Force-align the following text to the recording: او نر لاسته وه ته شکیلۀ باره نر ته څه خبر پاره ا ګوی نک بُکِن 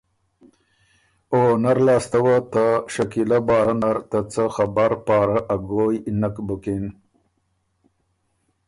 او 1.33 1.41
نر 1.63 1.77
لاسته 1.87 2.19
وه 2.25 2.37
ته 2.53 2.65
شکیلۀ 2.93 3.39
باره 3.47 3.75
نر 3.81 3.97
ته 4.09 4.19
څه 4.31 4.43
خبر 4.55 4.91
پاره 5.05 5.39
ا 5.53 5.55
ګوی 5.69 5.97
نک 6.19 6.35
بُکِن 6.47 6.85